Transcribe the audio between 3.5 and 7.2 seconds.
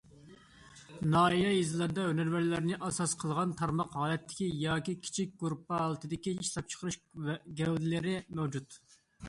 تارقاق ھالەتتىكى ياكى كىچىك گۇرۇپپا ھالىتىدىكى ئىشلەپچىقىرىش